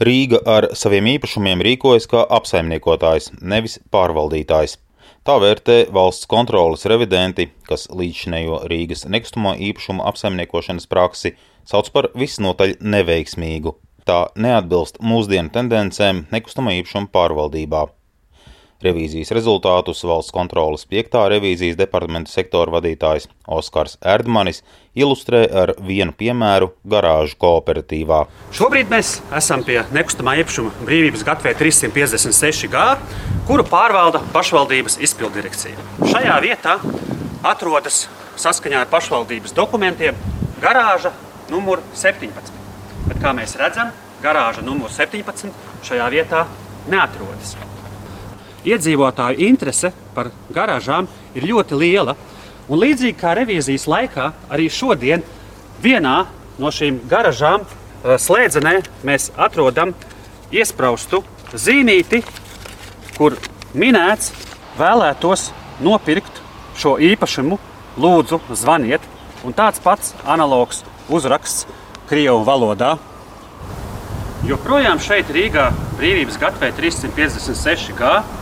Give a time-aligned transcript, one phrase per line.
[0.00, 4.78] Rīga ar saviem īpašumiem rīkojas kā apsaimniekotājs, nevis pārvaldītājs.
[5.28, 11.34] Tā vērtē valsts kontrolas revidenti, kas līdzinējo Rīgas nekustamo īpašumu apsaimniekošanas praksi
[11.68, 13.76] sauc par visnotaļ neveiksmīgu.
[14.08, 17.84] Tā neatbilst mūsdienu tendencēm nekustamo īpašumu pārvaldībā.
[18.80, 21.18] Revīzijas rezultātus valsts kontrolas 5.
[21.28, 24.62] revīzijas departamenta sektora vadītājs Oskars Erdmanis
[24.96, 28.22] ilustrē ar vienu piemēru garāžu kooperatīvā.
[28.56, 32.86] Šobrīd mēs esam pie nekustamā īpašuma brīvības gatavē 356 G,
[33.50, 35.88] kuru pārvalda pašvaldības izpildirekcija.
[36.00, 36.78] Šajā vietā
[37.52, 38.06] atrodas
[38.40, 40.16] saskaņā ar pašvaldības dokumentiem
[40.62, 41.12] garāža
[41.52, 42.56] numur 17.
[43.10, 43.92] Bet, kā mēs redzam,
[44.24, 45.52] garāža numur 17
[45.84, 46.46] šajā vietā
[46.88, 47.58] neatrodas
[48.66, 52.16] iedzīvotāju interese par garāžām ir ļoti liela.
[52.70, 55.24] Un līdzīgi kā revīzijas laikā, arī šodien
[55.82, 56.26] vienā
[56.60, 59.94] no šīm garāžām eh, slēdzenē mēs atrodam
[60.54, 61.22] iespraustu
[61.54, 62.22] zīmīti,
[63.16, 63.36] kur
[63.74, 64.32] minēts,
[64.78, 65.50] vēlētos
[65.82, 66.40] nopirkt
[66.78, 67.58] šo īpašumu,
[68.00, 69.02] lūdzu, zvaniet.
[69.44, 71.66] Un tāds pats analogs uzraksts
[72.10, 72.96] Krievijas valodā.
[74.44, 78.39] Joprojām šeit Rīgā brīvības gatavē 356 gadu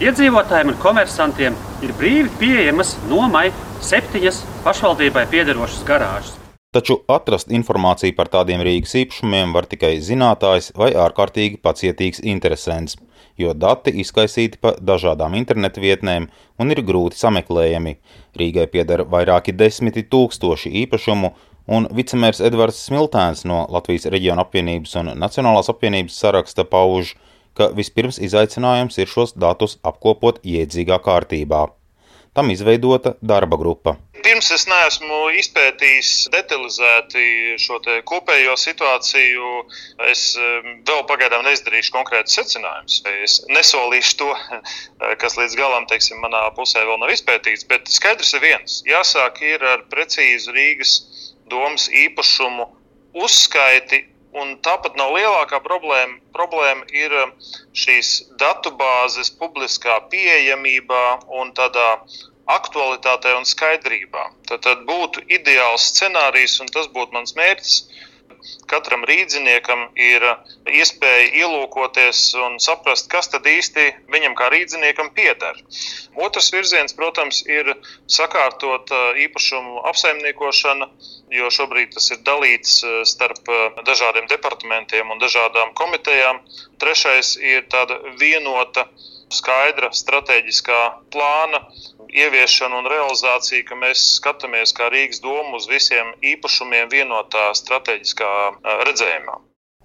[0.00, 3.50] Iedzīvotājiem un komersantiem ir brīvi pieejamas nomai
[3.84, 6.30] septiņas pašvaldībai piederošas garāžas.
[6.72, 12.96] Taču atrast informāciju par tādiem Rīgas īpašumiem var tikai zinātājs vai ārkārtīgi pacietīgs interesants,
[13.36, 17.98] jo dati izkaisīti pa dažādām internetu vietnēm un ir grūti sameklējami.
[18.40, 21.34] Rīgai pieder vairāki desmiti tūkstoši īpašumu,
[21.68, 27.18] un vicemērs Edvards Smiltēns no Latvijas reģiona apvienības un Nacionālās apvienības saraksta pauž,
[27.60, 31.66] ka vispirms izaicinājums ir šos datus apkopot iedzīgā kārtībā.
[32.34, 33.96] Tam izveidota darba grupa.
[34.22, 37.24] Pirms es neesmu izpētījis detalizēti
[37.58, 39.48] šo kopējo situāciju.
[40.06, 43.00] Es vēl pagaidām neizdarīšu konkrētus secinājumus.
[43.26, 44.30] Es nesolīšu to,
[45.22, 47.66] kas līdz galam, teiksim, manā pusē vēl nav izpētīts.
[47.72, 48.78] Bet skaidrs ir viens.
[48.86, 51.00] Jāsāk ir ar precīzu Rīgas
[51.50, 52.68] domas īpašumu
[53.26, 56.18] uzskaiti Un tāpat nav lielākā problēma.
[56.36, 57.32] Problēma ir um,
[57.74, 61.04] šīs datubāzes publiskā pieejamībā
[61.40, 61.88] un tādā
[62.50, 64.28] aktualitātē un skaidrībā.
[64.46, 67.74] Tad, tad būtu ideāls scenārijs, un tas būtu mans mērķis
[68.70, 70.24] katram rīzniekam ir
[70.70, 75.58] iespēja ielūkoties un saprast, kas tad īsti viņam kā rīzniekam pieder.
[76.26, 77.72] Otrs virziens, protams, ir
[78.10, 78.92] sakārtot
[79.26, 80.90] īpašumu apsaimniekošanu,
[81.34, 83.52] jo šobrīd tas ir dalīts starp
[83.86, 86.42] dažādiem departamentiem un dažādām komitejām.
[86.82, 88.88] Trešais ir tāda vienota
[89.30, 90.80] skaidra strateģiskā
[91.14, 91.62] plāna
[92.10, 98.32] ieviešanu un realizāciju, ka mēs skatāmies kā Rīgas doma uz visiem īpašumiem vienotā strateģiskā
[98.88, 99.38] redzējumā.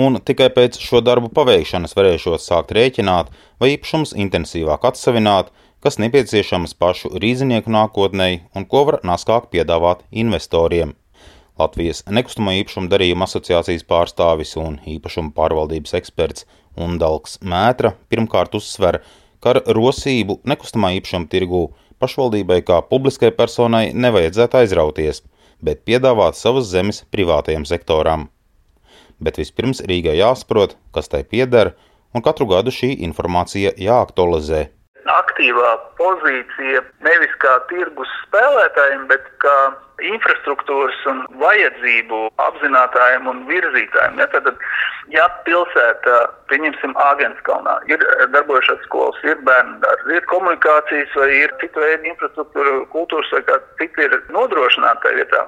[0.00, 5.50] Un tikai pēc šo darbu paveikšanas varēšot sākt rēķināt, vai īpašums intensīvāk atsevināt,
[5.82, 10.94] kas nepieciešams pašu rīznieku nākotnē un ko var naskāk piedāvāt investoriem.
[11.58, 16.46] Latvijas nekustamo īpašumu darījuma asociācijas pārstāvis un īpašumu pārvaldības eksperts
[16.80, 21.66] Undalks Mētra pirmkārt uzsver, ka ar rosību nekustamā īpašuma tirgū
[22.00, 25.22] pašvaldībai kā publiskai personai nevajadzētu aizrauties,
[25.60, 28.28] bet piedāvāt savas zemes privātajam sektoram.
[29.20, 31.74] Bet vispirms Rīgai jāsaprot, kas tai pieder,
[32.14, 34.68] un katru gadu šī informācija jāaktualizē
[35.18, 39.56] aktīvā pozīcija nevis kā tirgus spēlētājiem, bet kā
[40.06, 44.20] infrastruktūras un vajadzību apzinātājiem un virzītājiem.
[44.22, 44.48] Ja, tad,
[45.12, 46.16] ja pilsēta,
[46.52, 48.04] pieņemsim, Āgenskalnā, ir
[48.34, 53.60] darbojušās skolas, ir bērnu dārzi, ir komunikācijas vai ir citu veidu infrastruktūra, kultūras vai kā
[53.80, 55.44] citi ir nodrošināti tajā vietā,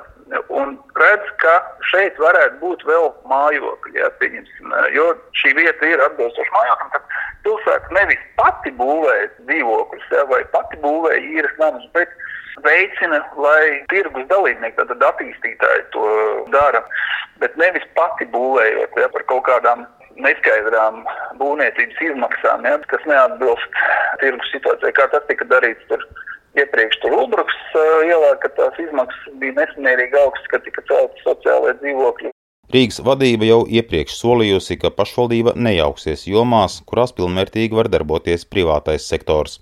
[0.52, 1.58] un redz, ka
[1.90, 4.08] šeit varētu būt vēl mājokļi, ja,
[4.96, 6.92] jo šī vieta ir atbilstoša mājoklim.
[6.96, 9.16] Tad pilsēta nevis pati būvē
[9.48, 12.12] dzīvokļus ja, vai pati būvē īres namus, bet
[12.66, 16.06] veicina, lai tirgus dalībnieki, tātad attīstītāji to
[16.54, 16.82] dara,
[17.42, 19.86] bet nevis pati būvējot ja, par kaut kādām
[20.20, 21.06] neskaidrām
[21.40, 23.80] būvniecības izmaksām, ja, kas neatbilst
[24.20, 26.04] tirgus situācijai, kā tas tika darīts tur
[26.58, 27.58] iepriekš tur Ulbruks
[28.04, 32.32] ielā, ka tās izmaksas bija nesamērīgi augstas, kad tika celti sociālai dzīvokļi.
[32.72, 39.58] Rīgas vadība jau iepriekš solījusi, ka pašvaldība nejauksies jomās, kurās pilnvērtīgi var darboties privātais sektors.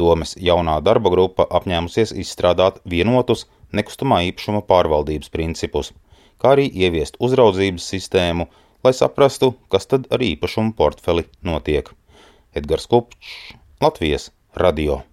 [0.00, 3.44] Domes jaunā darba grupa apņēmusies izstrādāt vienotus
[3.76, 5.92] nekustamā īpašuma pārvaldības principus,
[6.42, 8.48] kā arī ieviest uzraudzības sistēmu,
[8.82, 11.94] lai saprastu, kas tad ar īpašumu portfeli notiek.
[12.58, 15.02] Edgars Kupčs, Latvijas radio.